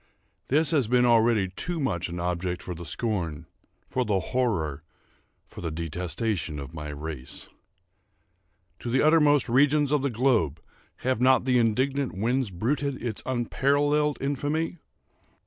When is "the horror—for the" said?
4.03-5.69